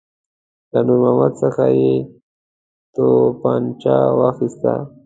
له 0.73 0.79
نور 0.87 0.99
محمد 1.03 1.33
څخه 1.41 1.65
یې 1.79 1.93
توپنچه 2.95 3.95
واخیستله. 4.19 4.75